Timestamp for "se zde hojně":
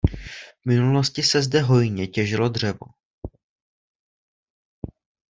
1.23-2.07